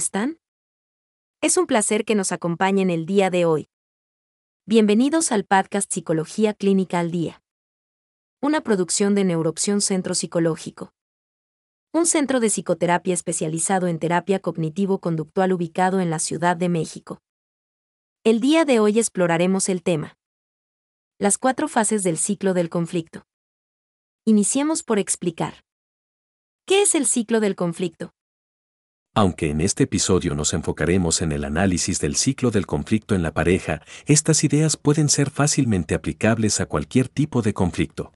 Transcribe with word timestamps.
Hola, 0.00 0.06
¿cómo 0.06 0.06
están? 0.06 0.40
Es 1.42 1.58
un 1.58 1.66
placer 1.66 2.06
que 2.06 2.14
nos 2.14 2.32
acompañen 2.32 2.88
el 2.88 3.04
día 3.04 3.28
de 3.28 3.44
hoy. 3.44 3.68
Bienvenidos 4.66 5.30
al 5.30 5.44
podcast 5.44 5.92
Psicología 5.92 6.54
Clínica 6.54 7.00
al 7.00 7.10
Día. 7.10 7.42
Una 8.40 8.62
producción 8.62 9.14
de 9.14 9.24
Neuroopción 9.24 9.82
Centro 9.82 10.14
Psicológico. 10.14 10.94
Un 11.92 12.06
centro 12.06 12.40
de 12.40 12.48
psicoterapia 12.48 13.12
especializado 13.12 13.88
en 13.88 13.98
terapia 13.98 14.40
cognitivo-conductual 14.40 15.52
ubicado 15.52 16.00
en 16.00 16.08
la 16.08 16.18
Ciudad 16.18 16.56
de 16.56 16.70
México. 16.70 17.20
El 18.24 18.40
día 18.40 18.64
de 18.64 18.80
hoy 18.80 18.98
exploraremos 18.98 19.68
el 19.68 19.82
tema. 19.82 20.16
Las 21.18 21.36
cuatro 21.36 21.68
fases 21.68 22.02
del 22.04 22.16
ciclo 22.16 22.54
del 22.54 22.70
conflicto. 22.70 23.26
Iniciemos 24.24 24.82
por 24.82 24.98
explicar. 24.98 25.62
¿Qué 26.64 26.80
es 26.82 26.94
el 26.94 27.04
ciclo 27.04 27.40
del 27.40 27.54
conflicto? 27.54 28.14
Aunque 29.14 29.50
en 29.50 29.60
este 29.60 29.84
episodio 29.84 30.36
nos 30.36 30.54
enfocaremos 30.54 31.20
en 31.20 31.32
el 31.32 31.44
análisis 31.44 32.00
del 32.00 32.14
ciclo 32.14 32.52
del 32.52 32.66
conflicto 32.66 33.16
en 33.16 33.22
la 33.22 33.32
pareja, 33.32 33.82
estas 34.06 34.44
ideas 34.44 34.76
pueden 34.76 35.08
ser 35.08 35.30
fácilmente 35.30 35.96
aplicables 35.96 36.60
a 36.60 36.66
cualquier 36.66 37.08
tipo 37.08 37.42
de 37.42 37.52
conflicto. 37.52 38.12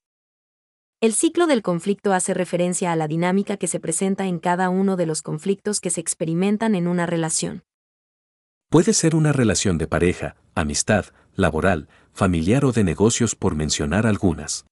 El 1.01 1.13
ciclo 1.13 1.49
del 1.49 1.63
conflicto 1.63 2.13
hace 2.13 2.33
referencia 2.33 2.93
a 2.93 2.97
la 2.97 3.09
dinámica 3.09 3.57
que 3.57 3.67
se 3.67 3.81
presenta 3.81 4.27
en 4.27 4.39
cada 4.39 4.71
uno 4.71 4.97
de 4.97 5.07
los 5.07 5.21
conflictos 5.21 5.81
que 5.81 5.91
se 5.91 6.01
experimentan 6.01 6.77
en 6.77 6.87
una 6.87 7.07
relación. 7.07 7.65
Puede 8.71 8.93
ser 8.93 9.17
una 9.17 9.33
relación 9.33 9.79
de 9.79 9.89
pareja, 9.89 10.37
amistad, 10.55 11.07
laboral, 11.35 11.89
familiar 12.13 12.65
o 12.65 12.73
de 12.73 12.85
negocios 12.85 13.35
por 13.35 13.57
mencionar 13.57 14.07
algunas 14.07 14.65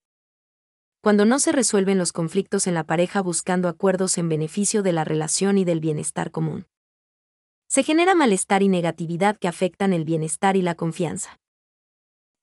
cuando 1.02 1.24
no 1.24 1.40
se 1.40 1.50
resuelven 1.50 1.98
los 1.98 2.12
conflictos 2.12 2.68
en 2.68 2.74
la 2.74 2.84
pareja 2.84 3.20
buscando 3.20 3.68
acuerdos 3.68 4.18
en 4.18 4.28
beneficio 4.28 4.84
de 4.84 4.92
la 4.92 5.02
relación 5.02 5.58
y 5.58 5.64
del 5.64 5.80
bienestar 5.80 6.30
común. 6.30 6.66
Se 7.68 7.82
genera 7.82 8.14
malestar 8.14 8.62
y 8.62 8.68
negatividad 8.68 9.36
que 9.36 9.48
afectan 9.48 9.92
el 9.92 10.04
bienestar 10.04 10.56
y 10.56 10.62
la 10.62 10.76
confianza. 10.76 11.40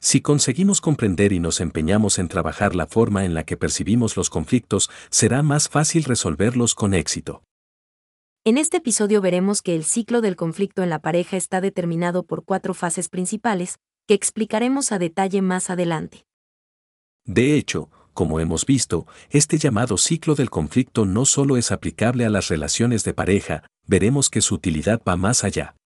Si 0.02 0.20
conseguimos 0.20 0.82
comprender 0.82 1.32
y 1.32 1.40
nos 1.40 1.62
empeñamos 1.62 2.20
en 2.20 2.28
trabajar 2.28 2.76
la 2.76 2.86
forma 2.86 3.24
en 3.24 3.34
la 3.34 3.46
que 3.46 3.56
percibimos 3.56 4.18
los 4.18 4.30
conflictos, 4.30 4.90
será 5.10 5.42
más 5.42 5.70
fácil 5.70 6.04
resolverlos 6.04 6.76
con 6.76 6.94
éxito. 6.94 7.44
En 8.44 8.58
este 8.58 8.78
episodio 8.78 9.22
veremos 9.22 9.62
que 9.62 9.76
el 9.76 9.86
ciclo 9.86 10.20
del 10.20 10.36
conflicto 10.36 10.84
en 10.84 10.90
la 10.90 11.00
pareja 11.00 11.38
está 11.38 11.62
determinado 11.62 12.24
por 12.24 12.44
cuatro 12.44 12.74
fases 12.74 13.08
principales, 13.08 13.78
que 14.06 14.16
explicaremos 14.16 14.92
a 14.92 15.00
detalle 15.00 15.42
más 15.42 15.70
adelante. 15.70 16.26
De 17.26 17.56
hecho, 17.56 17.90
como 18.20 18.42
hemos 18.42 18.66
visto, 18.66 19.08
este 19.30 19.58
llamado 19.58 19.96
ciclo 19.96 20.36
del 20.36 20.50
conflicto 20.50 21.06
no 21.06 21.24
solo 21.24 21.56
es 21.56 21.72
aplicable 21.72 22.26
a 22.26 22.30
las 22.30 22.50
relaciones 22.50 23.06
de 23.06 23.14
pareja, 23.14 23.64
veremos 23.88 24.30
que 24.30 24.42
su 24.42 24.56
utilidad 24.56 25.02
va 25.08 25.16
más 25.16 25.46
allá. 25.46 25.78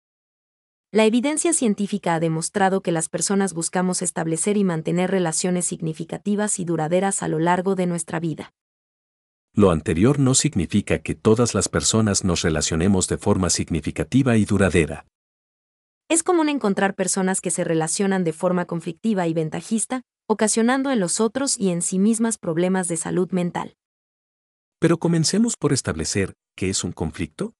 La 0.91 1.05
evidencia 1.05 1.53
científica 1.53 2.15
ha 2.15 2.19
demostrado 2.19 2.81
que 2.81 2.91
las 2.91 3.07
personas 3.07 3.53
buscamos 3.53 4.01
establecer 4.01 4.57
y 4.57 4.63
mantener 4.63 5.11
relaciones 5.11 5.67
significativas 5.67 6.57
y 6.57 6.65
duraderas 6.65 7.21
a 7.21 7.27
lo 7.27 7.37
largo 7.37 7.75
de 7.75 7.85
nuestra 7.85 8.19
vida. 8.19 8.51
Lo 9.53 9.69
anterior 9.69 10.17
no 10.17 10.33
significa 10.33 11.03
que 11.03 11.13
todas 11.13 11.53
las 11.53 11.69
personas 11.69 12.23
nos 12.23 12.41
relacionemos 12.41 13.07
de 13.09 13.19
forma 13.19 13.51
significativa 13.51 14.37
y 14.37 14.45
duradera. 14.45 15.05
Es 16.09 16.23
común 16.23 16.49
encontrar 16.49 16.95
personas 16.95 17.41
que 17.41 17.51
se 17.51 17.63
relacionan 17.63 18.23
de 18.23 18.33
forma 18.33 18.65
conflictiva 18.65 19.27
y 19.27 19.35
ventajista, 19.35 20.01
ocasionando 20.33 20.91
en 20.91 20.99
los 20.99 21.21
otros 21.21 21.57
y 21.57 21.69
en 21.69 21.81
sí 21.81 21.97
mismas 21.97 22.37
problemas 22.37 22.87
de 22.87 22.97
salud 22.97 23.31
mental. 23.31 23.77
Pero 24.79 24.97
comencemos 24.97 25.55
por 25.55 25.71
establecer 25.71 26.33
qué 26.55 26.69
es 26.69 26.83
un 26.83 26.91
conflicto. 26.91 27.53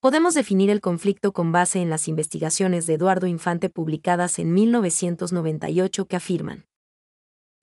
Podemos 0.00 0.34
definir 0.34 0.70
el 0.70 0.80
conflicto 0.80 1.32
con 1.32 1.50
base 1.50 1.80
en 1.80 1.88
las 1.88 2.06
investigaciones 2.06 2.86
de 2.86 2.94
Eduardo 2.94 3.26
Infante 3.26 3.70
publicadas 3.70 4.38
en 4.38 4.52
1998 4.52 6.06
que 6.06 6.16
afirman. 6.16 6.66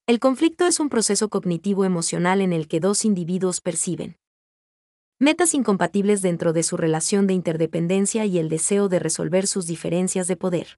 El 0.07 0.19
conflicto 0.19 0.65
es 0.65 0.79
un 0.79 0.89
proceso 0.89 1.29
cognitivo 1.29 1.85
emocional 1.85 2.41
en 2.41 2.53
el 2.53 2.67
que 2.67 2.79
dos 2.79 3.05
individuos 3.05 3.61
perciben 3.61 4.17
metas 5.17 5.53
incompatibles 5.53 6.21
dentro 6.21 6.51
de 6.51 6.61
su 6.61 6.75
relación 6.75 7.25
de 7.25 7.33
interdependencia 7.33 8.25
y 8.25 8.37
el 8.37 8.49
deseo 8.49 8.89
de 8.89 8.99
resolver 8.99 9.47
sus 9.47 9.65
diferencias 9.65 10.27
de 10.27 10.35
poder. 10.35 10.77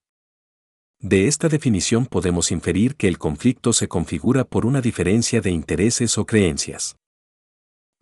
De 0.99 1.27
esta 1.27 1.47
definición 1.47 2.07
podemos 2.07 2.51
inferir 2.51 2.95
que 2.95 3.07
el 3.07 3.19
conflicto 3.19 3.71
se 3.71 3.87
configura 3.87 4.45
por 4.45 4.65
una 4.65 4.81
diferencia 4.81 5.41
de 5.41 5.51
intereses 5.51 6.17
o 6.17 6.25
creencias 6.25 6.95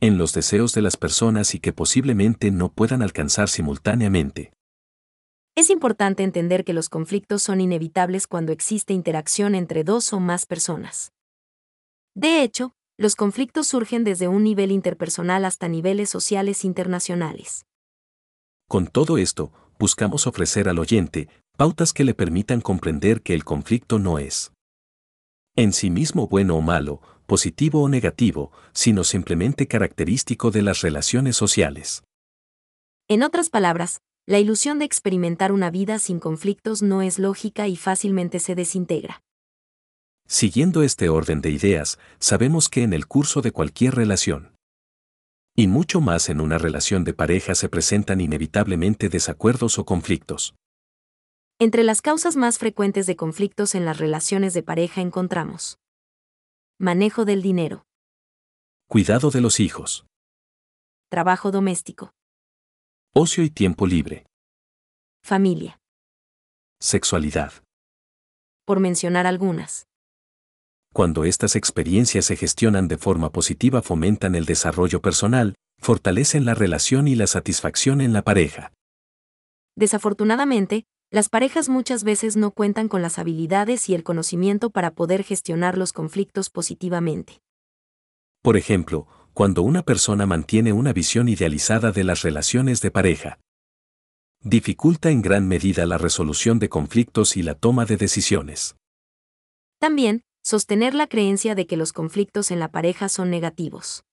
en 0.02 0.18
los 0.18 0.34
deseos 0.34 0.74
de 0.74 0.82
las 0.82 0.98
personas 0.98 1.56
y 1.56 1.60
que 1.60 1.74
posiblemente 1.74 2.52
no 2.52 2.72
puedan 2.72 3.02
alcanzar 3.02 3.50
simultáneamente. 3.50 4.52
Es 5.56 5.70
importante 5.70 6.24
entender 6.24 6.66
que 6.66 6.74
los 6.74 6.90
conflictos 6.90 7.42
son 7.42 7.62
inevitables 7.62 8.28
cuando 8.28 8.52
existe 8.52 8.94
interacción 8.94 9.56
entre 9.56 9.86
dos 9.86 10.12
o 10.12 10.20
más 10.20 10.46
personas. 10.46 11.14
De 12.14 12.44
hecho, 12.44 12.74
los 12.98 13.16
conflictos 13.16 13.68
surgen 13.68 14.04
desde 14.04 14.28
un 14.28 14.44
nivel 14.44 14.72
interpersonal 14.72 15.46
hasta 15.46 15.70
niveles 15.70 16.10
sociales 16.10 16.66
internacionales. 16.66 17.66
Con 18.68 18.88
todo 18.88 19.18
esto, 19.18 19.52
buscamos 19.80 20.28
ofrecer 20.28 20.68
al 20.68 20.80
oyente 20.80 21.30
pautas 21.56 21.94
que 21.94 22.04
le 22.04 22.14
permitan 22.14 22.62
comprender 22.62 23.22
que 23.22 23.34
el 23.34 23.44
conflicto 23.44 24.00
no 24.00 24.20
es 24.20 24.52
en 25.58 25.72
sí 25.72 25.90
mismo 25.90 26.28
bueno 26.28 26.58
o 26.58 26.62
malo, 26.62 27.02
positivo 27.26 27.82
o 27.82 27.90
negativo, 27.90 28.52
sino 28.74 29.04
simplemente 29.04 29.68
característico 29.68 30.52
de 30.52 30.62
las 30.62 30.82
relaciones 30.82 31.38
sociales. 31.38 32.04
En 33.08 33.24
otras 33.24 33.50
palabras, 33.50 34.02
la 34.28 34.40
ilusión 34.40 34.80
de 34.80 34.86
experimentar 34.86 35.52
una 35.52 35.70
vida 35.70 35.98
sin 36.00 36.20
conflictos 36.20 36.82
no 36.82 37.02
es 37.02 37.20
lógica 37.20 37.68
y 37.68 37.78
fácilmente 37.78 38.40
se 38.40 38.56
desintegra. 38.56 39.22
Siguiendo 40.28 40.84
este 40.84 41.08
orden 41.08 41.40
de 41.40 41.52
ideas, 41.52 42.00
sabemos 42.20 42.68
que 42.68 42.84
en 42.84 42.92
el 42.92 43.08
curso 43.08 43.42
de 43.42 43.52
cualquier 43.52 43.96
relación, 43.96 44.56
y 45.56 45.68
mucho 45.68 46.02
más 46.02 46.28
en 46.28 46.42
una 46.42 46.58
relación 46.58 47.06
de 47.06 47.14
pareja 47.14 47.56
se 47.56 47.70
presentan 47.70 48.20
inevitablemente 48.20 49.08
desacuerdos 49.08 49.80
o 49.80 49.86
conflictos. 49.86 50.54
Entre 51.58 51.86
las 51.86 52.02
causas 52.02 52.36
más 52.36 52.60
frecuentes 52.60 53.08
de 53.08 53.16
conflictos 53.16 53.76
en 53.76 53.86
las 53.86 53.98
relaciones 53.98 54.54
de 54.54 54.62
pareja 54.62 55.00
encontramos 55.00 55.80
manejo 56.78 57.24
del 57.24 57.42
dinero, 57.42 57.86
cuidado 58.90 59.32
de 59.32 59.40
los 59.40 59.62
hijos, 59.62 60.06
trabajo 61.10 61.52
doméstico, 61.52 62.12
ocio 63.14 63.42
y 63.46 63.50
tiempo 63.50 63.88
libre, 63.88 64.26
familia, 65.24 65.80
sexualidad. 66.82 67.54
Por 68.66 68.82
mencionar 68.82 69.26
algunas. 69.26 69.88
Cuando 70.92 71.24
estas 71.24 71.56
experiencias 71.56 72.26
se 72.26 72.36
gestionan 72.36 72.90
de 72.90 72.98
forma 72.98 73.32
positiva 73.32 73.82
fomentan 73.82 74.36
el 74.36 74.44
desarrollo 74.44 75.02
personal, 75.02 75.56
fortalecen 75.80 76.44
la 76.44 76.54
relación 76.54 77.08
y 77.08 77.16
la 77.16 77.28
satisfacción 77.28 78.02
en 78.02 78.12
la 78.12 78.24
pareja. 78.24 78.74
Desafortunadamente, 79.78 80.86
las 81.16 81.30
parejas 81.30 81.70
muchas 81.70 82.04
veces 82.04 82.36
no 82.36 82.52
cuentan 82.52 82.90
con 82.90 83.02
las 83.02 83.20
habilidades 83.20 83.88
y 83.88 83.96
el 83.96 84.04
conocimiento 84.04 84.70
para 84.70 84.96
poder 84.96 85.24
gestionar 85.24 85.78
los 85.78 85.94
conflictos 85.94 86.50
positivamente. 86.50 87.40
Por 88.42 88.58
ejemplo, 88.58 89.08
cuando 89.34 89.62
una 89.62 89.84
persona 89.84 90.26
mantiene 90.26 90.74
una 90.74 90.92
visión 90.92 91.30
idealizada 91.30 91.94
de 91.94 92.04
las 92.04 92.22
relaciones 92.22 92.82
de 92.82 92.92
pareja, 92.92 93.40
dificulta 94.42 95.10
en 95.10 95.22
gran 95.22 95.48
medida 95.48 95.86
la 95.86 95.98
resolución 95.98 96.60
de 96.60 96.68
conflictos 96.68 97.38
y 97.38 97.44
la 97.44 97.56
toma 97.56 97.86
de 97.86 97.96
decisiones. 97.96 98.76
También, 99.80 100.22
sostener 100.44 100.94
la 100.94 101.08
creencia 101.08 101.56
de 101.56 101.66
que 101.66 101.78
los 101.78 101.94
conflictos 101.94 102.52
en 102.52 102.60
la 102.60 102.74
pareja 102.74 103.08
son 103.08 103.30
negativos. 103.30 104.04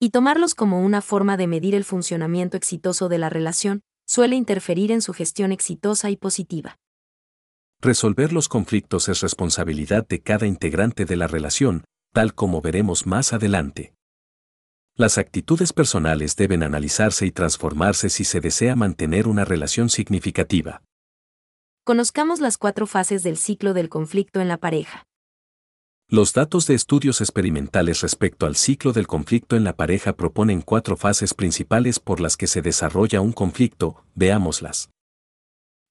Y 0.00 0.08
tomarlos 0.08 0.54
como 0.54 0.80
una 0.80 1.02
forma 1.02 1.36
de 1.36 1.48
medir 1.48 1.74
el 1.74 1.84
funcionamiento 1.84 2.56
exitoso 2.56 3.10
de 3.10 3.18
la 3.18 3.28
relación, 3.28 3.82
suele 4.08 4.34
interferir 4.36 4.90
en 4.90 5.02
su 5.02 5.12
gestión 5.12 5.52
exitosa 5.52 6.10
y 6.10 6.16
positiva. 6.16 6.78
Resolver 7.80 8.32
los 8.32 8.48
conflictos 8.48 9.08
es 9.08 9.20
responsabilidad 9.20 10.06
de 10.08 10.20
cada 10.20 10.46
integrante 10.46 11.04
de 11.04 11.16
la 11.16 11.28
relación, 11.28 11.84
tal 12.12 12.34
como 12.34 12.60
veremos 12.60 13.06
más 13.06 13.32
adelante. 13.32 13.94
Las 14.96 15.16
actitudes 15.16 15.72
personales 15.72 16.34
deben 16.34 16.64
analizarse 16.64 17.24
y 17.24 17.30
transformarse 17.30 18.08
si 18.08 18.24
se 18.24 18.40
desea 18.40 18.74
mantener 18.74 19.28
una 19.28 19.44
relación 19.44 19.90
significativa. 19.90 20.82
Conozcamos 21.84 22.40
las 22.40 22.58
cuatro 22.58 22.86
fases 22.86 23.22
del 23.22 23.36
ciclo 23.36 23.74
del 23.74 23.88
conflicto 23.88 24.40
en 24.40 24.48
la 24.48 24.56
pareja. 24.56 25.07
Los 26.10 26.32
datos 26.32 26.66
de 26.66 26.74
estudios 26.74 27.20
experimentales 27.20 28.00
respecto 28.00 28.46
al 28.46 28.56
ciclo 28.56 28.94
del 28.94 29.06
conflicto 29.06 29.56
en 29.56 29.64
la 29.64 29.76
pareja 29.76 30.14
proponen 30.14 30.62
cuatro 30.62 30.96
fases 30.96 31.34
principales 31.34 32.00
por 32.00 32.18
las 32.18 32.38
que 32.38 32.46
se 32.46 32.62
desarrolla 32.62 33.20
un 33.20 33.32
conflicto, 33.32 34.02
veámoslas. 34.14 34.88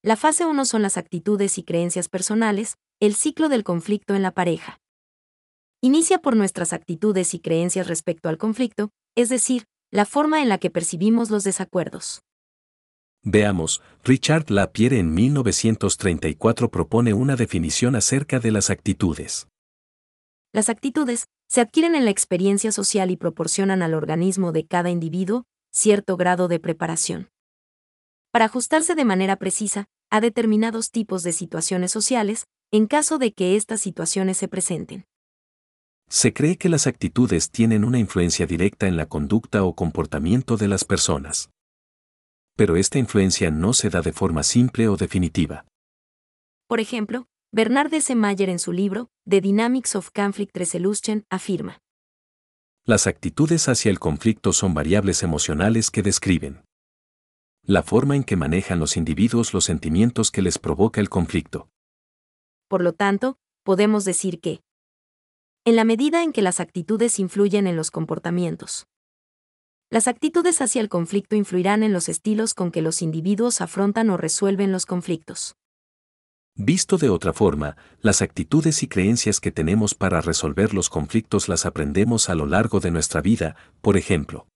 La 0.02 0.16
fase 0.16 0.44
1 0.48 0.66
son 0.66 0.82
las 0.82 0.98
actitudes 0.98 1.60
y 1.60 1.64
creencias 1.64 2.10
personales, 2.10 2.78
el 3.00 3.14
ciclo 3.14 3.48
del 3.48 3.64
conflicto 3.64 4.16
en 4.16 4.24
la 4.24 4.32
pareja. 4.32 4.80
Inicia 5.82 6.18
por 6.18 6.36
nuestras 6.36 6.74
actitudes 6.74 7.36
y 7.36 7.40
creencias 7.40 7.86
respecto 7.86 8.28
al 8.28 8.40
conflicto, 8.40 8.90
es 9.16 9.30
decir, 9.30 9.66
la 9.92 10.06
forma 10.06 10.42
en 10.42 10.50
la 10.50 10.58
que 10.58 10.72
percibimos 10.72 11.30
los 11.30 11.44
desacuerdos. 11.44 12.24
Veamos, 13.22 13.84
Richard 14.04 14.50
Lapierre 14.50 14.98
en 14.98 15.14
1934 15.14 16.72
propone 16.72 17.14
una 17.14 17.36
definición 17.36 17.96
acerca 17.96 18.40
de 18.40 18.50
las 18.50 18.72
actitudes. 18.72 19.48
Las 20.54 20.70
actitudes 20.70 21.28
se 21.48 21.62
adquieren 21.62 21.96
en 21.96 22.06
la 22.06 22.12
experiencia 22.12 22.72
social 22.72 23.12
y 23.12 23.18
proporcionan 23.18 23.82
al 23.82 23.94
organismo 23.94 24.52
de 24.52 24.66
cada 24.66 24.90
individuo 24.90 25.46
cierto 25.72 26.18
grado 26.18 26.48
de 26.48 26.60
preparación. 26.60 27.30
Para 28.32 28.46
ajustarse 28.46 28.96
de 28.96 29.06
manera 29.06 29.36
precisa 29.38 29.86
a 30.10 30.22
determinados 30.22 30.92
tipos 30.92 31.24
de 31.24 31.34
situaciones 31.34 31.92
sociales, 31.92 32.46
en 32.72 32.88
caso 32.88 33.18
de 33.18 33.34
que 33.34 33.56
estas 33.56 33.82
situaciones 33.82 34.38
se 34.38 34.48
presenten. 34.48 35.06
Se 36.10 36.34
cree 36.34 36.58
que 36.58 36.70
las 36.70 36.88
actitudes 36.88 37.52
tienen 37.52 37.84
una 37.84 38.00
influencia 38.00 38.46
directa 38.46 38.88
en 38.88 38.96
la 38.96 39.08
conducta 39.08 39.64
o 39.64 39.76
comportamiento 39.76 40.56
de 40.56 40.70
las 40.70 40.86
personas. 40.86 41.50
Pero 42.56 42.78
esta 42.78 42.98
influencia 42.98 43.52
no 43.52 43.74
se 43.74 43.90
da 43.90 44.02
de 44.02 44.14
forma 44.14 44.44
simple 44.44 44.88
o 44.88 44.96
definitiva. 44.96 45.66
Por 46.68 46.80
ejemplo, 46.80 47.28
Bernard 47.58 47.92
S. 47.92 48.14
Mayer 48.14 48.50
en 48.52 48.60
su 48.60 48.72
libro 48.72 49.10
The 49.28 49.42
Dynamics 49.42 49.96
of 49.96 50.12
Conflict 50.12 50.56
Resolution 50.56 51.26
afirma. 51.32 51.80
Las 52.86 53.08
actitudes 53.08 53.68
hacia 53.68 53.90
el 53.90 53.98
conflicto 53.98 54.54
son 54.54 54.76
variables 54.76 55.24
emocionales 55.24 55.90
que 55.90 56.04
describen 56.04 56.64
la 57.64 57.82
forma 57.82 58.16
en 58.16 58.26
que 58.26 58.36
manejan 58.36 58.78
los 58.78 58.96
individuos 58.96 59.56
los 59.56 59.66
sentimientos 59.66 60.30
que 60.30 60.44
les 60.44 60.60
provoca 60.60 61.02
el 61.02 61.10
conflicto. 61.10 61.68
Por 62.68 62.84
lo 62.84 62.94
tanto, 62.94 63.40
podemos 63.64 64.06
decir 64.06 64.40
que, 64.40 64.62
en 65.66 65.76
la 65.76 65.84
medida 65.84 66.22
en 66.22 66.34
que 66.34 66.44
las 66.44 66.60
actitudes 66.60 67.18
influyen 67.18 67.66
en 67.66 67.76
los 67.76 67.90
comportamientos. 67.90 68.86
Las 69.90 70.08
actitudes 70.08 70.62
hacia 70.62 70.80
el 70.80 70.90
conflicto 70.90 71.36
influirán 71.36 71.82
en 71.82 71.92
los 71.92 72.08
estilos 72.08 72.54
con 72.54 72.70
que 72.70 72.84
los 72.84 73.02
individuos 73.02 73.62
afrontan 73.62 74.12
o 74.12 74.18
resuelven 74.18 74.72
los 74.72 74.86
conflictos. 74.86 75.56
Visto 76.60 76.98
de 76.98 77.10
otra 77.10 77.34
forma, 77.34 77.78
las 78.02 78.24
actitudes 78.24 78.82
y 78.82 78.88
creencias 78.88 79.40
que 79.40 79.52
tenemos 79.52 79.94
para 79.94 80.22
resolver 80.22 80.74
los 80.74 80.90
conflictos 80.90 81.48
las 81.50 81.68
aprendemos 81.68 82.30
a 82.30 82.36
lo 82.36 82.48
largo 82.48 82.80
de 82.80 82.90
nuestra 82.90 83.22
vida, 83.22 83.56
por 83.82 83.96
ejemplo. 83.96 84.48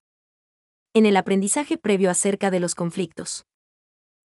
En 0.96 1.06
el 1.06 1.16
aprendizaje 1.16 1.78
previo 1.78 2.10
acerca 2.10 2.50
de 2.50 2.60
los 2.60 2.74
conflictos. 2.74 3.46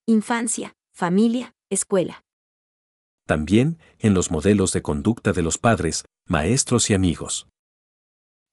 Infancia, 0.06 0.73
familia, 0.94 1.55
escuela. 1.69 2.25
También 3.26 3.79
en 3.99 4.14
los 4.14 4.31
modelos 4.31 4.72
de 4.72 4.81
conducta 4.81 5.34
de 5.34 5.43
los 5.43 5.58
padres, 5.58 6.06
maestros 6.26 6.88
y 6.88 6.94
amigos. 6.94 7.46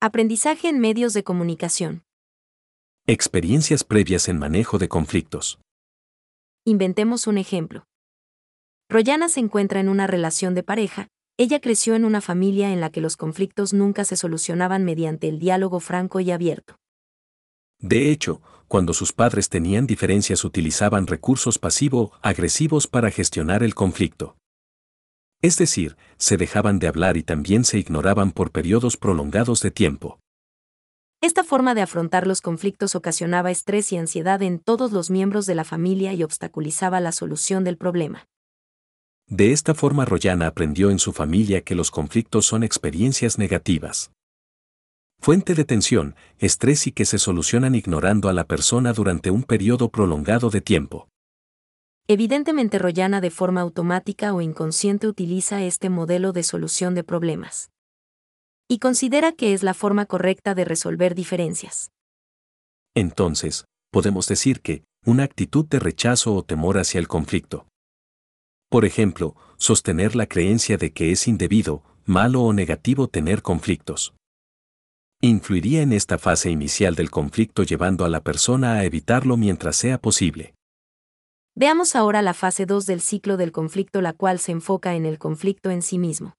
Aprendizaje 0.02 0.68
en 0.68 0.80
medios 0.80 1.14
de 1.14 1.24
comunicación. 1.24 2.04
Experiencias 3.08 3.86
previas 3.86 4.28
en 4.28 4.38
manejo 4.38 4.80
de 4.80 4.90
conflictos. 4.90 5.60
Inventemos 6.66 7.26
un 7.26 7.38
ejemplo. 7.38 7.86
Royana 8.89 9.30
se 9.30 9.39
encuentra 9.39 9.80
en 9.80 9.89
una 9.89 10.07
relación 10.07 10.53
de 10.56 10.63
pareja, 10.63 11.07
ella 11.38 11.59
creció 11.59 11.95
en 11.95 12.06
una 12.06 12.21
familia 12.21 12.71
en 12.71 12.80
la 12.80 12.91
que 12.91 13.01
los 13.01 13.18
conflictos 13.18 13.74
nunca 13.74 14.06
se 14.06 14.15
solucionaban 14.15 14.83
mediante 14.83 15.27
el 15.27 15.39
diálogo 15.39 15.80
franco 15.80 16.19
y 16.19 16.30
abierto. 16.30 16.75
De 17.80 18.12
hecho, 18.12 18.41
cuando 18.68 18.94
sus 18.94 19.13
padres 19.13 19.50
tenían 19.50 19.88
diferencias 19.88 20.45
utilizaban 20.45 21.07
recursos 21.07 21.59
pasivo-agresivos 21.59 22.88
para 22.88 23.09
gestionar 23.12 23.63
el 23.63 23.75
conflicto. 23.75 24.38
Es 25.41 25.57
decir, 25.57 25.97
se 26.18 26.38
dejaban 26.38 26.80
de 26.80 26.88
hablar 26.88 27.18
y 27.18 27.24
también 27.24 27.65
se 27.65 27.77
ignoraban 27.77 28.31
por 28.31 28.51
periodos 28.51 28.95
prolongados 28.95 29.62
de 29.62 29.71
tiempo. 29.71 30.19
Esta 31.19 31.44
forma 31.44 31.75
de 31.75 31.81
afrontar 31.81 32.27
los 32.27 32.41
conflictos 32.41 32.95
ocasionaba 32.95 33.51
estrés 33.51 33.91
y 33.91 33.97
ansiedad 33.97 34.41
en 34.41 34.59
todos 34.59 34.91
los 34.91 35.09
miembros 35.09 35.45
de 35.45 35.56
la 35.56 35.63
familia 35.63 36.13
y 36.13 36.24
obstaculizaba 36.24 37.00
la 37.00 37.12
solución 37.12 37.63
del 37.63 37.77
problema. 37.77 38.27
De 39.28 39.52
esta 39.52 39.74
forma 39.74 40.06
Royana 40.06 40.48
aprendió 40.48 40.92
en 40.92 41.00
su 41.00 41.14
familia 41.14 41.62
que 41.62 41.75
los 41.75 41.92
conflictos 41.92 42.46
son 42.46 42.64
experiencias 42.64 43.38
negativas. 43.38 44.12
Fuente 45.20 45.56
de 45.56 45.64
tensión, 45.64 46.16
estrés 46.38 46.86
y 46.86 46.92
que 46.92 47.06
se 47.06 47.18
solucionan 47.18 47.75
ignorando 47.75 48.28
a 48.28 48.34
la 48.34 48.44
persona 48.44 48.92
durante 48.92 49.31
un 49.31 49.44
periodo 49.44 49.90
prolongado 49.90 50.50
de 50.50 50.60
tiempo. 50.60 51.08
Evidentemente 52.08 52.80
Royana 52.80 53.22
de 53.22 53.31
forma 53.31 53.62
automática 53.62 54.34
o 54.34 54.42
inconsciente 54.42 55.08
utiliza 55.08 55.64
este 55.64 55.90
modelo 55.90 56.34
de 56.34 56.44
solución 56.44 56.94
de 56.94 57.06
problemas. 57.06 57.72
Y 58.68 58.80
considera 58.80 59.31
que 59.31 59.54
es 59.54 59.64
la 59.64 59.74
forma 59.74 60.06
correcta 60.06 60.56
de 60.56 60.66
resolver 60.66 61.16
diferencias. 61.16 61.92
Entonces, 62.94 63.64
podemos 63.92 64.28
decir 64.28 64.62
que, 64.62 64.84
una 65.06 65.24
actitud 65.24 65.66
de 65.66 65.80
rechazo 65.80 66.36
o 66.36 66.44
temor 66.44 66.78
hacia 66.78 67.00
el 67.00 67.08
conflicto. 67.08 67.66
Por 68.74 68.86
ejemplo, 68.86 69.36
sostener 69.58 70.16
la 70.16 70.25
creencia 70.25 70.78
de 70.78 70.94
que 70.94 71.12
es 71.12 71.28
indebido, 71.28 71.84
malo 72.06 72.42
o 72.42 72.54
negativo 72.54 73.08
tener 73.08 73.44
conflictos. 73.44 74.16
Influiría 75.22 75.84
en 75.84 75.94
esta 75.94 76.18
fase 76.18 76.50
inicial 76.50 76.96
del 76.96 77.12
conflicto 77.12 77.62
llevando 77.62 78.04
a 78.04 78.10
la 78.10 78.22
persona 78.22 78.74
a 78.74 78.84
evitarlo 78.84 79.38
mientras 79.38 79.76
sea 79.76 80.00
posible. 80.00 80.56
Veamos 81.54 81.95
ahora 81.95 82.24
la 82.24 82.33
fase 82.33 82.66
2 82.66 82.88
del 82.88 83.02
ciclo 83.02 83.38
del 83.38 83.52
conflicto, 83.52 84.02
la 84.02 84.14
cual 84.14 84.40
se 84.40 84.54
enfoca 84.54 84.95
en 84.95 85.06
el 85.06 85.19
conflicto 85.19 85.69
en 85.69 85.83
sí 85.83 86.00
mismo. 86.00 86.33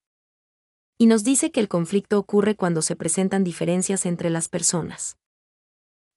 Y 0.99 1.07
nos 1.07 1.23
dice 1.23 1.53
que 1.53 1.61
el 1.61 1.69
conflicto 1.69 2.19
ocurre 2.19 2.57
cuando 2.57 2.83
se 2.83 2.97
presentan 2.97 3.45
diferencias 3.45 4.07
entre 4.07 4.29
las 4.29 4.49
personas. 4.49 5.19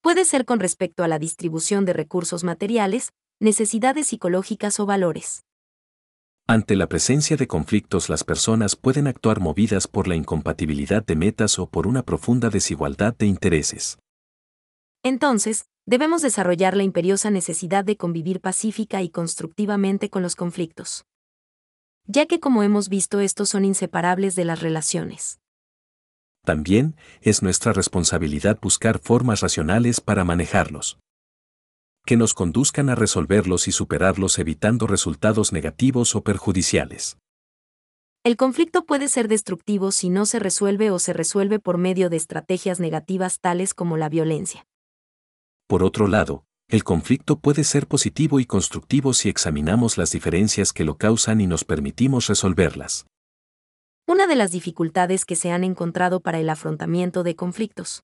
Puede 0.00 0.24
ser 0.24 0.46
con 0.46 0.58
respecto 0.58 1.04
a 1.04 1.08
la 1.08 1.20
distribución 1.20 1.84
de 1.84 1.92
recursos 1.92 2.42
materiales, 2.42 3.12
necesidades 3.38 4.08
psicológicas 4.08 4.80
o 4.80 4.86
valores. 4.86 5.44
Ante 6.50 6.76
la 6.76 6.88
presencia 6.88 7.36
de 7.36 7.46
conflictos 7.46 8.08
las 8.08 8.24
personas 8.24 8.74
pueden 8.74 9.06
actuar 9.06 9.38
movidas 9.38 9.86
por 9.86 10.08
la 10.08 10.16
incompatibilidad 10.16 11.04
de 11.04 11.14
metas 11.14 11.58
o 11.58 11.68
por 11.68 11.86
una 11.86 12.02
profunda 12.02 12.48
desigualdad 12.48 13.14
de 13.14 13.26
intereses. 13.26 13.98
Entonces, 15.02 15.66
debemos 15.84 16.22
desarrollar 16.22 16.74
la 16.74 16.84
imperiosa 16.84 17.28
necesidad 17.30 17.84
de 17.84 17.98
convivir 17.98 18.40
pacífica 18.40 19.02
y 19.02 19.10
constructivamente 19.10 20.08
con 20.08 20.22
los 20.22 20.36
conflictos. 20.36 21.04
Ya 22.06 22.24
que 22.24 22.40
como 22.40 22.62
hemos 22.62 22.88
visto 22.88 23.20
estos 23.20 23.50
son 23.50 23.66
inseparables 23.66 24.34
de 24.34 24.46
las 24.46 24.62
relaciones. 24.62 25.40
También 26.46 26.96
es 27.20 27.42
nuestra 27.42 27.74
responsabilidad 27.74 28.58
buscar 28.58 29.00
formas 29.00 29.42
racionales 29.42 30.00
para 30.00 30.24
manejarlos. 30.24 30.98
Que 32.08 32.16
nos 32.16 32.32
conduzcan 32.32 32.88
a 32.88 32.94
resolverlos 32.94 33.68
y 33.68 33.72
superarlos 33.72 34.38
evitando 34.38 34.86
resultados 34.86 35.52
negativos 35.52 36.14
o 36.14 36.22
perjudiciales. 36.22 37.18
El 38.24 38.38
conflicto 38.38 38.86
puede 38.86 39.08
ser 39.08 39.28
destructivo 39.28 39.92
si 39.92 40.08
no 40.08 40.24
se 40.24 40.38
resuelve 40.38 40.90
o 40.90 40.98
se 40.98 41.12
resuelve 41.12 41.58
por 41.58 41.76
medio 41.76 42.08
de 42.08 42.16
estrategias 42.16 42.80
negativas 42.80 43.40
tales 43.40 43.74
como 43.74 43.98
la 43.98 44.08
violencia. 44.08 44.64
Por 45.66 45.82
otro 45.82 46.06
lado, 46.06 46.44
el 46.68 46.82
conflicto 46.82 47.40
puede 47.40 47.62
ser 47.62 47.86
positivo 47.86 48.40
y 48.40 48.46
constructivo 48.46 49.12
si 49.12 49.28
examinamos 49.28 49.98
las 49.98 50.10
diferencias 50.10 50.72
que 50.72 50.84
lo 50.84 50.96
causan 50.96 51.42
y 51.42 51.46
nos 51.46 51.64
permitimos 51.64 52.28
resolverlas. 52.28 53.04
Una 54.06 54.26
de 54.26 54.34
las 54.34 54.50
dificultades 54.50 55.26
que 55.26 55.36
se 55.36 55.50
han 55.50 55.62
encontrado 55.62 56.20
para 56.20 56.40
el 56.40 56.48
afrontamiento 56.48 57.22
de 57.22 57.36
conflictos 57.36 58.00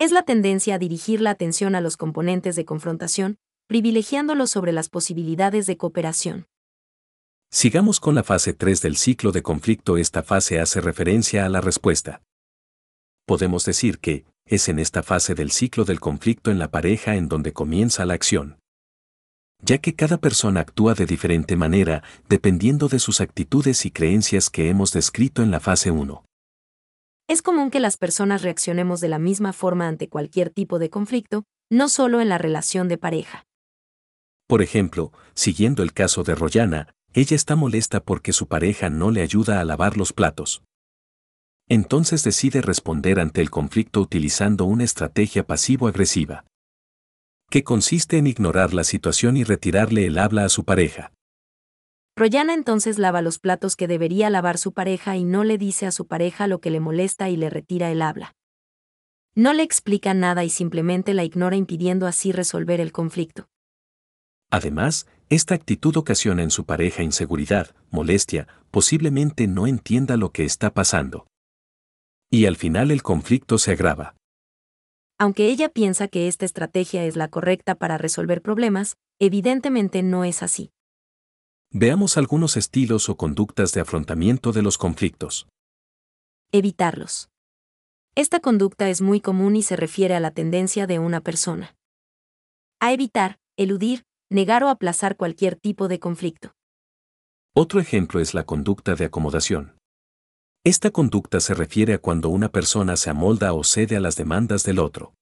es 0.00 0.12
la 0.12 0.22
tendencia 0.22 0.76
a 0.76 0.78
dirigir 0.78 1.20
la 1.20 1.28
atención 1.28 1.74
a 1.74 1.82
los 1.82 1.98
componentes 1.98 2.56
de 2.56 2.64
confrontación, 2.64 3.36
privilegiándolos 3.66 4.50
sobre 4.50 4.72
las 4.72 4.88
posibilidades 4.88 5.66
de 5.66 5.76
cooperación. 5.76 6.46
Sigamos 7.50 8.00
con 8.00 8.14
la 8.14 8.22
fase 8.22 8.54
3 8.54 8.80
del 8.80 8.96
ciclo 8.96 9.30
de 9.30 9.42
conflicto. 9.42 9.98
Esta 9.98 10.22
fase 10.22 10.58
hace 10.58 10.80
referencia 10.80 11.44
a 11.44 11.50
la 11.50 11.60
respuesta. 11.60 12.22
Podemos 13.26 13.66
decir 13.66 13.98
que, 13.98 14.24
es 14.46 14.70
en 14.70 14.78
esta 14.78 15.02
fase 15.02 15.34
del 15.34 15.50
ciclo 15.50 15.84
del 15.84 16.00
conflicto 16.00 16.50
en 16.50 16.58
la 16.58 16.70
pareja 16.70 17.16
en 17.16 17.28
donde 17.28 17.52
comienza 17.52 18.06
la 18.06 18.14
acción. 18.14 18.58
Ya 19.62 19.78
que 19.78 19.94
cada 19.94 20.16
persona 20.16 20.60
actúa 20.60 20.94
de 20.94 21.04
diferente 21.04 21.56
manera, 21.56 22.02
dependiendo 22.26 22.88
de 22.88 23.00
sus 23.00 23.20
actitudes 23.20 23.84
y 23.84 23.90
creencias 23.90 24.48
que 24.48 24.70
hemos 24.70 24.92
descrito 24.94 25.42
en 25.42 25.50
la 25.50 25.60
fase 25.60 25.90
1. 25.90 26.24
Es 27.30 27.42
común 27.42 27.70
que 27.70 27.78
las 27.78 27.96
personas 27.96 28.42
reaccionemos 28.42 29.00
de 29.00 29.06
la 29.06 29.20
misma 29.20 29.52
forma 29.52 29.86
ante 29.86 30.08
cualquier 30.08 30.50
tipo 30.50 30.80
de 30.80 30.90
conflicto, 30.90 31.44
no 31.70 31.88
solo 31.88 32.20
en 32.20 32.28
la 32.28 32.38
relación 32.38 32.88
de 32.88 32.98
pareja. 32.98 33.46
Por 34.48 34.62
ejemplo, 34.62 35.12
siguiendo 35.34 35.84
el 35.84 35.92
caso 35.92 36.24
de 36.24 36.34
Royana, 36.34 36.92
ella 37.14 37.36
está 37.36 37.54
molesta 37.54 38.00
porque 38.00 38.32
su 38.32 38.48
pareja 38.48 38.90
no 38.90 39.12
le 39.12 39.22
ayuda 39.22 39.60
a 39.60 39.64
lavar 39.64 39.96
los 39.96 40.12
platos. 40.12 40.64
Entonces 41.68 42.24
decide 42.24 42.62
responder 42.62 43.20
ante 43.20 43.40
el 43.40 43.50
conflicto 43.50 44.00
utilizando 44.00 44.64
una 44.64 44.82
estrategia 44.82 45.46
pasivo-agresiva. 45.46 46.46
Que 47.48 47.62
consiste 47.62 48.18
en 48.18 48.26
ignorar 48.26 48.74
la 48.74 48.82
situación 48.82 49.36
y 49.36 49.44
retirarle 49.44 50.04
el 50.04 50.18
habla 50.18 50.46
a 50.46 50.48
su 50.48 50.64
pareja. 50.64 51.12
Royana 52.20 52.52
entonces 52.52 52.98
lava 52.98 53.22
los 53.22 53.38
platos 53.38 53.76
que 53.76 53.88
debería 53.88 54.28
lavar 54.28 54.58
su 54.58 54.74
pareja 54.74 55.16
y 55.16 55.24
no 55.24 55.42
le 55.42 55.56
dice 55.56 55.86
a 55.86 55.90
su 55.90 56.06
pareja 56.06 56.46
lo 56.46 56.60
que 56.60 56.68
le 56.68 56.78
molesta 56.78 57.30
y 57.30 57.36
le 57.38 57.48
retira 57.48 57.90
el 57.90 58.02
habla. 58.02 58.36
No 59.34 59.54
le 59.54 59.62
explica 59.62 60.12
nada 60.12 60.44
y 60.44 60.50
simplemente 60.50 61.14
la 61.14 61.24
ignora 61.24 61.56
impidiendo 61.56 62.06
así 62.06 62.30
resolver 62.30 62.78
el 62.78 62.92
conflicto. 62.92 63.48
Además, 64.50 65.06
esta 65.30 65.54
actitud 65.54 65.96
ocasiona 65.96 66.42
en 66.42 66.50
su 66.50 66.66
pareja 66.66 67.02
inseguridad, 67.02 67.74
molestia, 67.90 68.48
posiblemente 68.70 69.46
no 69.46 69.66
entienda 69.66 70.18
lo 70.18 70.30
que 70.30 70.44
está 70.44 70.74
pasando. 70.74 71.26
Y 72.30 72.44
al 72.44 72.56
final 72.56 72.90
el 72.90 73.02
conflicto 73.02 73.56
se 73.56 73.72
agrava. 73.72 74.14
Aunque 75.16 75.46
ella 75.46 75.70
piensa 75.70 76.06
que 76.06 76.28
esta 76.28 76.44
estrategia 76.44 77.02
es 77.02 77.16
la 77.16 77.28
correcta 77.28 77.76
para 77.76 77.96
resolver 77.96 78.42
problemas, 78.42 78.98
evidentemente 79.18 80.02
no 80.02 80.24
es 80.24 80.42
así. 80.42 80.70
Veamos 81.72 82.16
algunos 82.16 82.56
estilos 82.56 83.08
o 83.08 83.16
conductas 83.16 83.72
de 83.72 83.80
afrontamiento 83.80 84.50
de 84.50 84.60
los 84.60 84.76
conflictos. 84.76 85.46
Evitarlos. 86.50 87.28
Esta 88.16 88.40
conducta 88.40 88.88
es 88.88 89.00
muy 89.00 89.20
común 89.20 89.54
y 89.54 89.62
se 89.62 89.76
refiere 89.76 90.16
a 90.16 90.20
la 90.20 90.32
tendencia 90.32 90.88
de 90.88 90.98
una 90.98 91.20
persona 91.20 91.76
a 92.80 92.92
evitar, 92.92 93.38
eludir, 93.56 94.04
negar 94.30 94.64
o 94.64 94.68
aplazar 94.68 95.16
cualquier 95.16 95.54
tipo 95.54 95.86
de 95.86 96.00
conflicto. 96.00 96.54
Otro 97.54 97.78
ejemplo 97.78 98.18
es 98.18 98.34
la 98.34 98.44
conducta 98.44 98.96
de 98.96 99.04
acomodación. 99.04 99.76
Esta 100.64 100.90
conducta 100.90 101.38
se 101.38 101.54
refiere 101.54 101.94
a 101.94 101.98
cuando 101.98 102.30
una 102.30 102.48
persona 102.48 102.96
se 102.96 103.10
amolda 103.10 103.52
o 103.52 103.62
cede 103.62 103.96
a 103.96 104.00
las 104.00 104.16
demandas 104.16 104.64
del 104.64 104.80
otro, 104.80 105.14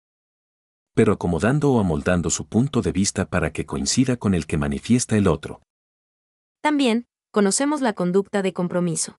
pero 0.95 1.12
acomodando 1.12 1.73
o 1.73 1.81
amoldando 1.81 2.31
su 2.31 2.47
punto 2.47 2.81
de 2.81 2.93
vista 2.93 3.28
para 3.28 3.52
que 3.52 3.67
coincida 3.67 4.17
con 4.17 4.35
el 4.35 4.47
que 4.47 4.57
manifiesta 4.57 5.17
el 5.19 5.26
otro. 5.26 5.61
También, 6.61 7.07
conocemos 7.31 7.81
la 7.81 7.93
conducta 7.93 8.43
de 8.43 8.53
compromiso, 8.53 9.19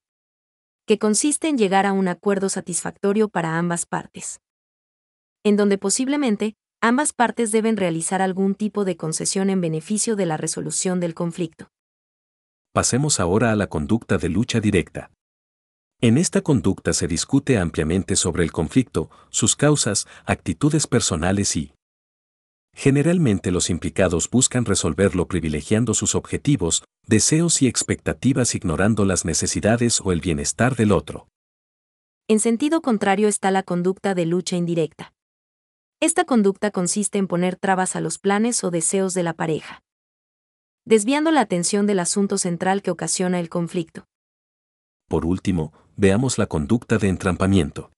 que 0.86 1.00
consiste 1.00 1.48
en 1.48 1.58
llegar 1.58 1.86
a 1.86 1.94
un 1.94 2.08
acuerdo 2.08 2.50
satisfactorio 2.50 3.30
para 3.30 3.58
ambas 3.58 3.86
partes, 3.86 4.42
en 5.44 5.56
donde 5.56 5.78
posiblemente 5.78 6.56
ambas 6.82 7.14
partes 7.14 7.52
deben 7.52 7.78
realizar 7.78 8.22
algún 8.22 8.56
tipo 8.56 8.86
de 8.86 8.98
concesión 8.98 9.50
en 9.50 9.62
beneficio 9.62 10.16
de 10.16 10.26
la 10.26 10.38
resolución 10.38 11.00
del 11.00 11.14
conflicto. 11.14 11.70
Pasemos 12.74 13.20
ahora 13.20 13.52
a 13.52 13.56
la 13.56 13.68
conducta 13.68 14.18
de 14.18 14.30
lucha 14.30 14.60
directa. 14.60 15.12
En 16.02 16.18
esta 16.18 16.42
conducta 16.42 16.94
se 16.94 17.08
discute 17.08 17.58
ampliamente 17.58 18.16
sobre 18.16 18.44
el 18.44 18.52
conflicto, 18.52 19.10
sus 19.30 19.56
causas, 19.56 20.08
actitudes 20.26 20.88
personales 20.88 21.56
y, 21.56 21.74
Generalmente 22.74 23.52
los 23.52 23.70
implicados 23.70 24.30
buscan 24.30 24.66
resolverlo 24.66 25.28
privilegiando 25.28 25.94
sus 25.94 26.16
objetivos, 26.16 26.84
deseos 27.06 27.62
y 27.62 27.68
expectativas 27.68 28.56
ignorando 28.56 29.06
las 29.06 29.26
necesidades 29.26 30.02
o 30.04 30.12
el 30.12 30.22
bienestar 30.22 30.76
del 30.76 30.92
otro. 30.92 31.28
En 32.28 32.40
sentido 32.40 32.82
contrario 32.82 33.28
está 33.28 33.52
la 33.52 33.64
conducta 33.64 34.14
de 34.14 34.26
lucha 34.26 34.56
indirecta. 34.56 35.14
Esta 36.00 36.24
conducta 36.24 36.72
consiste 36.72 37.18
en 37.18 37.28
poner 37.28 37.58
trabas 37.58 37.96
a 37.96 38.02
los 38.02 38.18
planes 38.18 38.64
o 38.64 38.72
deseos 38.72 39.14
de 39.14 39.24
la 39.24 39.34
pareja, 39.34 39.84
desviando 40.86 41.32
la 41.32 41.42
atención 41.42 41.86
del 41.86 42.00
asunto 42.00 42.38
central 42.38 42.82
que 42.82 42.92
ocasiona 42.92 43.40
el 43.40 43.50
conflicto. 43.50 44.06
Por 45.10 45.26
último, 45.26 45.74
veamos 45.98 46.38
la 46.38 46.46
conducta 46.46 46.98
de 46.98 47.10
entrampamiento 47.10 47.92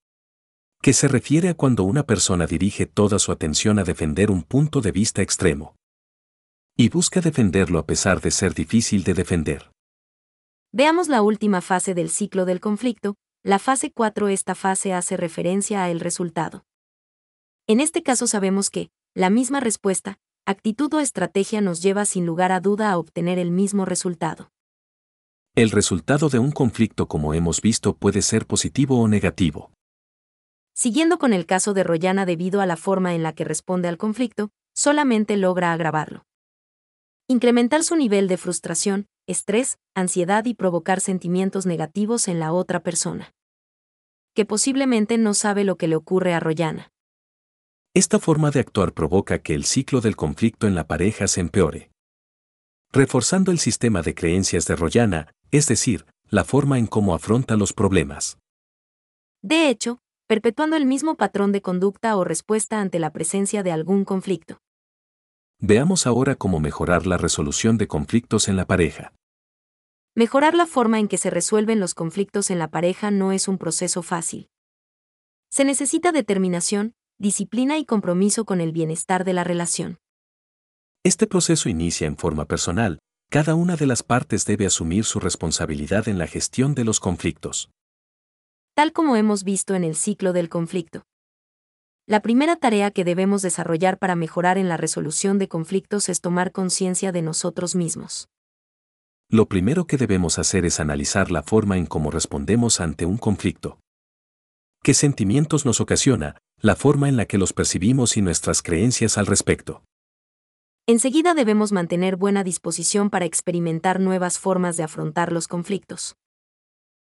que 0.82 0.94
se 0.94 1.08
refiere 1.08 1.50
a 1.50 1.54
cuando 1.54 1.84
una 1.84 2.04
persona 2.04 2.48
dirige 2.48 2.88
toda 2.88 3.20
su 3.20 3.32
atención 3.32 3.78
a 3.78 3.84
defender 3.84 4.32
un 4.32 4.42
punto 4.42 4.82
de 4.82 4.92
vista 4.92 5.22
extremo. 5.22 5.76
Y 6.76 6.90
busca 6.90 7.22
defenderlo 7.22 7.78
a 7.78 7.86
pesar 7.86 8.20
de 8.22 8.32
ser 8.32 8.56
difícil 8.56 9.04
de 9.04 9.14
defender. 9.14 9.72
Veamos 10.74 11.08
la 11.08 11.22
última 11.22 11.62
fase 11.62 11.94
del 11.94 12.10
ciclo 12.10 12.46
del 12.46 12.60
conflicto, 12.60 13.16
la 13.44 13.60
fase 13.60 13.92
4. 13.92 14.30
Esta 14.30 14.56
fase 14.56 14.94
hace 14.94 15.18
referencia 15.18 15.84
a 15.84 15.92
el 15.92 16.00
resultado. 16.00 16.64
En 17.68 17.80
este 17.80 18.02
caso 18.02 18.26
sabemos 18.26 18.70
que, 18.72 18.90
la 19.14 19.30
misma 19.30 19.60
respuesta, 19.60 20.18
actitud 20.48 20.92
o 20.96 21.00
estrategia 21.00 21.62
nos 21.62 21.84
lleva 21.84 22.06
sin 22.06 22.26
lugar 22.26 22.52
a 22.52 22.60
duda 22.60 22.90
a 22.90 22.98
obtener 22.98 23.38
el 23.38 23.52
mismo 23.52 23.86
resultado. 23.86 24.50
El 25.54 25.70
resultado 25.70 26.30
de 26.30 26.40
un 26.40 26.52
conflicto 26.52 27.08
como 27.08 27.34
hemos 27.34 27.62
visto 27.62 27.96
puede 27.96 28.22
ser 28.22 28.48
positivo 28.48 29.00
o 29.00 29.08
negativo. 29.08 29.72
Siguiendo 30.74 31.18
con 31.18 31.34
el 31.34 31.46
caso 31.46 31.74
de 31.74 31.84
Royana 31.84 32.26
debido 32.26 32.62
a 32.62 32.66
la 32.66 32.78
forma 32.78 33.14
en 33.14 33.24
la 33.24 33.34
que 33.34 33.44
responde 33.44 33.88
al 33.88 33.98
conflicto, 33.98 34.52
solamente 34.74 35.38
logra 35.38 35.74
agravarlo. 35.74 36.26
Incrementar 37.28 37.84
su 37.84 37.96
nivel 37.96 38.28
de 38.28 38.38
frustración, 38.38 39.08
estrés, 39.28 39.78
ansiedad 39.96 40.46
y 40.46 40.54
provocar 40.54 41.00
sentimientos 41.00 41.66
negativos 41.66 42.28
en 42.28 42.40
la 42.40 42.52
otra 42.54 42.82
persona. 42.82 43.34
Que 44.34 44.46
posiblemente 44.46 45.18
no 45.18 45.34
sabe 45.34 45.64
lo 45.64 45.78
que 45.78 45.88
le 45.88 45.96
ocurre 45.96 46.34
a 46.34 46.40
Royana. 46.40 46.92
Esta 47.94 48.20
forma 48.20 48.52
de 48.52 48.62
actuar 48.62 48.94
provoca 48.94 49.40
que 49.40 49.54
el 49.54 49.66
ciclo 49.66 50.00
del 50.00 50.16
conflicto 50.16 50.68
en 50.68 50.76
la 50.76 50.88
pareja 50.88 51.28
se 51.28 51.42
empeore. 51.42 51.92
Reforzando 52.94 53.52
el 53.52 53.60
sistema 53.60 54.02
de 54.02 54.16
creencias 54.16 54.66
de 54.66 54.76
Royana, 54.78 55.34
es 55.52 55.68
decir, 55.68 56.06
la 56.30 56.46
forma 56.46 56.80
en 56.80 56.88
cómo 56.88 57.14
afronta 57.14 57.58
los 57.58 57.74
problemas. 57.74 58.38
De 59.42 59.70
hecho, 59.70 60.00
perpetuando 60.32 60.78
el 60.78 60.86
mismo 60.86 61.16
patrón 61.16 61.52
de 61.52 61.62
conducta 61.62 62.16
o 62.16 62.24
respuesta 62.24 62.80
ante 62.80 63.00
la 63.00 63.12
presencia 63.12 63.64
de 63.64 63.74
algún 63.74 64.06
conflicto. 64.06 64.62
Veamos 65.60 66.08
ahora 66.08 66.36
cómo 66.36 66.62
mejorar 66.62 67.06
la 67.06 67.18
resolución 67.18 67.78
de 67.78 67.90
conflictos 67.90 68.48
en 68.48 68.56
la 68.56 68.64
pareja. 68.64 69.12
Mejorar 70.16 70.54
la 70.54 70.68
forma 70.68 71.00
en 71.00 71.10
que 71.10 71.18
se 71.18 71.32
resuelven 71.32 71.82
los 71.82 71.94
conflictos 71.94 72.50
en 72.50 72.60
la 72.60 72.70
pareja 72.70 73.12
no 73.12 73.34
es 73.34 73.50
un 73.50 73.58
proceso 73.58 74.04
fácil. 74.04 74.48
Se 75.50 75.66
necesita 75.66 76.14
determinación, 76.14 76.94
disciplina 77.20 77.78
y 77.78 77.84
compromiso 77.84 78.46
con 78.46 78.62
el 78.62 78.72
bienestar 78.72 79.26
de 79.26 79.34
la 79.34 79.44
relación. 79.44 79.98
Este 81.04 81.28
proceso 81.28 81.68
inicia 81.68 82.08
en 82.08 82.16
forma 82.16 82.46
personal, 82.46 83.00
cada 83.30 83.56
una 83.56 83.76
de 83.76 83.86
las 83.86 84.02
partes 84.02 84.46
debe 84.46 84.66
asumir 84.66 85.04
su 85.04 85.20
responsabilidad 85.20 86.08
en 86.08 86.18
la 86.18 86.28
gestión 86.28 86.74
de 86.74 86.86
los 86.86 87.02
conflictos 87.02 87.70
tal 88.74 88.94
como 88.94 89.16
hemos 89.16 89.44
visto 89.44 89.76
en 89.76 89.84
el 89.84 89.96
ciclo 89.96 90.34
del 90.34 90.50
conflicto. 90.50 91.04
La 92.08 92.22
primera 92.22 92.56
tarea 92.56 92.92
que 92.92 93.04
debemos 93.04 93.42
desarrollar 93.42 93.98
para 93.98 94.16
mejorar 94.16 94.58
en 94.58 94.70
la 94.70 94.78
resolución 94.78 95.38
de 95.40 95.48
conflictos 95.48 96.10
es 96.10 96.22
tomar 96.22 96.52
conciencia 96.52 97.12
de 97.12 97.22
nosotros 97.22 97.76
mismos. 97.76 98.28
Lo 99.30 99.48
primero 99.48 99.86
que 99.86 99.98
debemos 99.98 100.40
hacer 100.40 100.66
es 100.66 100.80
analizar 100.80 101.32
la 101.32 101.44
forma 101.44 101.78
en 101.78 101.86
cómo 101.86 102.12
respondemos 102.12 102.82
ante 102.82 103.06
un 103.06 103.18
conflicto. 103.18 103.80
¿Qué 104.84 104.94
sentimientos 104.94 105.66
nos 105.66 105.80
ocasiona, 105.80 106.38
la 106.60 106.76
forma 106.76 107.08
en 107.08 107.16
la 107.16 107.26
que 107.26 107.38
los 107.38 107.54
percibimos 107.54 108.18
y 108.18 108.22
nuestras 108.22 108.62
creencias 108.62 109.18
al 109.18 109.28
respecto? 109.28 109.84
Enseguida 110.88 111.34
debemos 111.34 111.72
mantener 111.72 112.18
buena 112.18 112.44
disposición 112.44 113.10
para 113.10 113.26
experimentar 113.26 114.00
nuevas 114.00 114.40
formas 114.40 114.76
de 114.76 114.84
afrontar 114.84 115.32
los 115.32 115.48
conflictos 115.48 116.16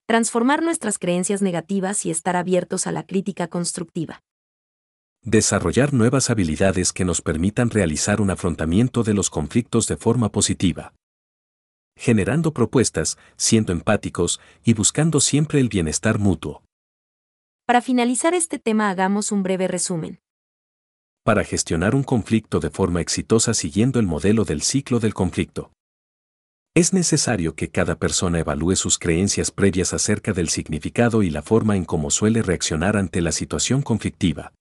transformar 0.09 0.63
nuestras 0.63 0.97
creencias 0.97 1.43
negativas 1.43 2.03
y 2.03 2.09
estar 2.09 2.35
abiertos 2.35 2.87
a 2.87 2.91
la 2.91 3.03
crítica 3.03 3.47
constructiva. 3.47 4.21
Desarrollar 5.21 5.93
nuevas 5.93 6.31
habilidades 6.31 6.93
que 6.93 7.05
nos 7.05 7.21
permitan 7.21 7.69
realizar 7.69 8.19
un 8.19 8.31
afrontamiento 8.31 9.03
de 9.03 9.13
los 9.13 9.29
conflictos 9.29 9.85
de 9.85 9.97
forma 9.97 10.31
positiva. 10.31 10.95
Generando 11.95 12.55
propuestas, 12.55 13.19
siendo 13.37 13.71
empáticos 13.71 14.41
y 14.63 14.73
buscando 14.73 15.19
siempre 15.19 15.59
el 15.59 15.69
bienestar 15.69 16.17
mutuo. 16.17 16.63
Para 17.67 17.79
finalizar 17.79 18.33
este 18.33 18.57
tema 18.57 18.89
hagamos 18.89 19.31
un 19.31 19.43
breve 19.43 19.67
resumen. 19.67 20.17
Para 21.23 21.43
gestionar 21.43 21.93
un 21.93 22.01
conflicto 22.01 22.59
de 22.59 22.71
forma 22.71 22.99
exitosa 22.99 23.53
siguiendo 23.53 23.99
el 23.99 24.07
modelo 24.07 24.43
del 24.43 24.63
ciclo 24.63 24.99
del 24.99 25.13
conflicto. 25.13 25.71
Es 26.75 26.93
necesario 26.93 27.55
que 27.55 27.69
cada 27.69 27.95
persona 27.95 28.39
evalúe 28.39 28.75
sus 28.75 28.99
creencias 28.99 29.51
previas 29.51 29.93
acerca 29.93 30.33
del 30.33 30.49
significado 30.49 31.23
y 31.23 31.29
la 31.29 31.41
forma 31.41 31.75
en 31.75 31.83
cómo 31.83 32.11
suele 32.11 32.41
reaccionar 32.41 32.95
ante 32.95 33.21
la 33.21 33.31
situación 33.31 33.81
conflictiva. 33.81 34.53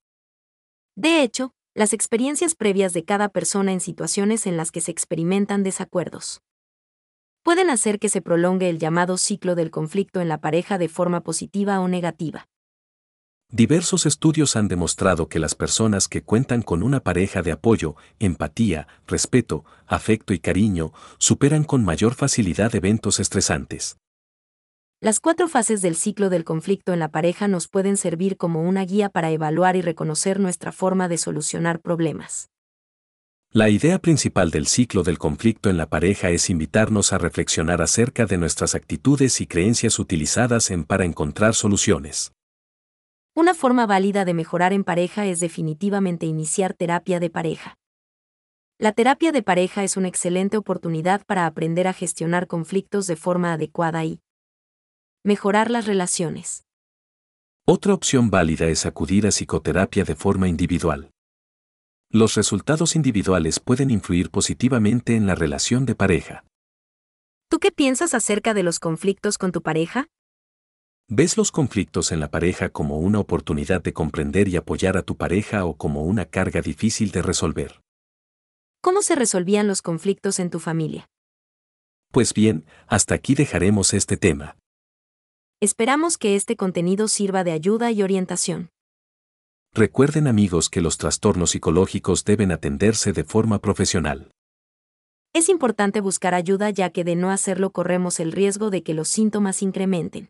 De 0.96 1.22
hecho, 1.22 1.52
las 1.74 1.92
experiencias 1.92 2.54
previas 2.54 2.92
de 2.92 3.04
cada 3.04 3.28
persona 3.28 3.72
en 3.72 3.80
situaciones 3.80 4.46
en 4.46 4.56
las 4.56 4.72
que 4.72 4.80
se 4.80 4.90
experimentan 4.90 5.62
desacuerdos 5.62 6.40
pueden 7.48 7.70
hacer 7.70 7.98
que 7.98 8.10
se 8.10 8.20
prolongue 8.20 8.68
el 8.68 8.78
llamado 8.78 9.16
ciclo 9.16 9.54
del 9.54 9.70
conflicto 9.70 10.20
en 10.20 10.28
la 10.28 10.38
pareja 10.38 10.76
de 10.76 10.88
forma 10.88 11.22
positiva 11.22 11.80
o 11.80 11.88
negativa. 11.88 12.46
Diversos 13.50 14.04
estudios 14.04 14.56
han 14.56 14.68
demostrado 14.68 15.30
que 15.30 15.38
las 15.38 15.54
personas 15.54 16.06
que 16.06 16.22
cuentan 16.22 16.60
con 16.60 16.82
una 16.82 17.00
pareja 17.00 17.40
de 17.40 17.50
apoyo, 17.50 17.96
empatía, 18.18 18.86
respeto, 19.06 19.64
afecto 19.86 20.34
y 20.34 20.38
cariño 20.38 20.92
superan 21.16 21.64
con 21.64 21.82
mayor 21.82 22.14
facilidad 22.14 22.74
eventos 22.74 23.20
estresantes. 23.20 23.96
Las 25.00 25.18
cuatro 25.18 25.48
fases 25.48 25.80
del 25.80 25.96
ciclo 25.96 26.28
del 26.28 26.44
conflicto 26.44 26.92
en 26.92 26.98
la 26.98 27.08
pareja 27.08 27.48
nos 27.48 27.68
pueden 27.68 27.96
servir 27.96 28.36
como 28.36 28.62
una 28.62 28.84
guía 28.84 29.08
para 29.08 29.30
evaluar 29.30 29.76
y 29.76 29.80
reconocer 29.80 30.40
nuestra 30.40 30.70
forma 30.70 31.08
de 31.08 31.16
solucionar 31.16 31.80
problemas. 31.80 32.50
La 33.50 33.70
idea 33.70 33.98
principal 33.98 34.50
del 34.50 34.66
ciclo 34.66 35.04
del 35.04 35.16
conflicto 35.16 35.70
en 35.70 35.78
la 35.78 35.88
pareja 35.88 36.28
es 36.28 36.50
invitarnos 36.50 37.14
a 37.14 37.18
reflexionar 37.18 37.80
acerca 37.80 38.26
de 38.26 38.36
nuestras 38.36 38.74
actitudes 38.74 39.40
y 39.40 39.46
creencias 39.46 39.98
utilizadas 39.98 40.70
en 40.70 40.84
para 40.84 41.06
encontrar 41.06 41.54
soluciones. 41.54 42.32
Una 43.38 43.54
forma 43.54 43.86
válida 43.86 44.24
de 44.24 44.34
mejorar 44.34 44.72
en 44.72 44.82
pareja 44.82 45.24
es 45.26 45.38
definitivamente 45.38 46.26
iniciar 46.26 46.74
terapia 46.74 47.20
de 47.20 47.30
pareja. 47.30 47.78
La 48.80 48.90
terapia 48.90 49.30
de 49.30 49.44
pareja 49.44 49.84
es 49.84 49.96
una 49.96 50.08
excelente 50.08 50.56
oportunidad 50.56 51.24
para 51.24 51.46
aprender 51.46 51.86
a 51.86 51.92
gestionar 51.92 52.48
conflictos 52.48 53.06
de 53.06 53.14
forma 53.14 53.52
adecuada 53.52 54.04
y 54.04 54.20
mejorar 55.22 55.70
las 55.70 55.86
relaciones. 55.86 56.64
Otra 57.64 57.94
opción 57.94 58.28
válida 58.28 58.66
es 58.66 58.84
acudir 58.86 59.24
a 59.24 59.30
psicoterapia 59.30 60.02
de 60.02 60.16
forma 60.16 60.48
individual. 60.48 61.12
Los 62.10 62.34
resultados 62.34 62.96
individuales 62.96 63.60
pueden 63.60 63.90
influir 63.90 64.30
positivamente 64.30 65.14
en 65.14 65.28
la 65.28 65.36
relación 65.36 65.86
de 65.86 65.94
pareja. 65.94 66.42
¿Tú 67.48 67.60
qué 67.60 67.70
piensas 67.70 68.14
acerca 68.14 68.52
de 68.52 68.64
los 68.64 68.80
conflictos 68.80 69.38
con 69.38 69.52
tu 69.52 69.62
pareja? 69.62 70.08
¿Ves 71.10 71.38
los 71.38 71.50
conflictos 71.50 72.12
en 72.12 72.20
la 72.20 72.30
pareja 72.30 72.68
como 72.68 72.98
una 72.98 73.18
oportunidad 73.18 73.82
de 73.82 73.94
comprender 73.94 74.46
y 74.46 74.56
apoyar 74.56 74.98
a 74.98 75.02
tu 75.02 75.16
pareja 75.16 75.64
o 75.64 75.74
como 75.74 76.02
una 76.02 76.26
carga 76.26 76.60
difícil 76.60 77.12
de 77.12 77.22
resolver? 77.22 77.80
¿Cómo 78.82 79.00
se 79.00 79.14
resolvían 79.14 79.66
los 79.66 79.80
conflictos 79.80 80.38
en 80.38 80.50
tu 80.50 80.58
familia? 80.58 81.08
Pues 82.12 82.34
bien, 82.34 82.66
hasta 82.86 83.14
aquí 83.14 83.34
dejaremos 83.34 83.94
este 83.94 84.18
tema. 84.18 84.58
Esperamos 85.62 86.18
que 86.18 86.36
este 86.36 86.56
contenido 86.56 87.08
sirva 87.08 87.42
de 87.42 87.52
ayuda 87.52 87.90
y 87.90 88.02
orientación. 88.02 88.68
Recuerden 89.72 90.26
amigos 90.26 90.68
que 90.68 90.82
los 90.82 90.98
trastornos 90.98 91.52
psicológicos 91.52 92.26
deben 92.26 92.52
atenderse 92.52 93.14
de 93.14 93.24
forma 93.24 93.60
profesional. 93.60 94.30
Es 95.32 95.48
importante 95.48 96.02
buscar 96.02 96.34
ayuda 96.34 96.68
ya 96.68 96.90
que 96.90 97.02
de 97.02 97.16
no 97.16 97.30
hacerlo 97.30 97.70
corremos 97.70 98.20
el 98.20 98.30
riesgo 98.30 98.68
de 98.68 98.82
que 98.82 98.92
los 98.92 99.08
síntomas 99.08 99.62
incrementen. 99.62 100.28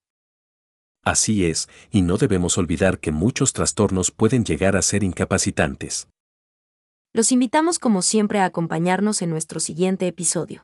Así 1.05 1.47
es, 1.47 1.69
y 1.91 2.03
no 2.03 2.17
debemos 2.17 2.59
olvidar 2.59 2.99
que 2.99 3.13
muchos 3.13 3.53
trastornos 3.53 4.11
pueden 4.11 4.45
llegar 4.45 4.77
a 4.77 4.83
ser 4.83 5.03
incapacitantes. 5.03 6.09
Los 7.15 7.33
invitamos 7.33 7.79
como 7.79 8.03
siempre 8.03 8.41
a 8.41 8.45
acompañarnos 8.45 9.23
en 9.23 9.31
nuestro 9.31 9.61
siguiente 9.61 10.07
episodio. 10.07 10.63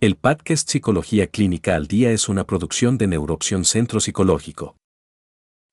El 0.00 0.16
podcast 0.16 0.68
Psicología 0.68 1.26
Clínica 1.26 1.74
al 1.74 1.86
Día 1.86 2.10
es 2.10 2.28
una 2.28 2.44
producción 2.44 2.98
de 2.98 3.06
Neuroopción 3.08 3.64
Centro 3.64 4.00
Psicológico. 4.00 4.76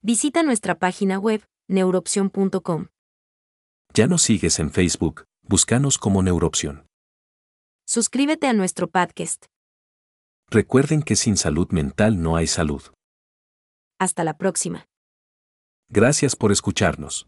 Visita 0.02 0.44
nuestra 0.44 0.80
página 0.80 1.20
web, 1.20 1.44
neuroopción.com. 1.68 2.88
Ya 3.94 4.08
nos 4.08 4.22
sigues 4.24 4.60
en 4.60 4.72
Facebook, 4.72 5.26
búscanos 5.44 5.98
como 5.98 6.22
Neuroopción. 6.22 6.86
Suscríbete 7.88 8.48
a 8.48 8.54
nuestro 8.54 8.88
podcast. 8.90 9.46
Recuerden 10.50 11.02
que 11.02 11.16
sin 11.16 11.38
salud 11.38 11.70
mental 11.72 12.22
no 12.22 12.36
hay 12.36 12.48
salud. 12.48 12.82
Hasta 14.00 14.24
la 14.24 14.38
próxima. 14.38 14.88
Gracias 15.90 16.36
por 16.36 16.52
escucharnos. 16.52 17.28